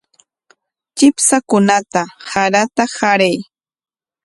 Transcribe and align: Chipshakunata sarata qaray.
Chipshakunata 0.97 2.01
sarata 2.29 2.83
qaray. 2.95 3.35